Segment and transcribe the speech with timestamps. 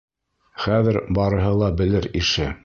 [0.63, 2.51] Хәҙер барыһы ла белер ише.